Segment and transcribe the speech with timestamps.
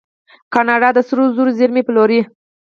[0.53, 2.21] کاناډا د سرو زرو زیرمې پلورلي.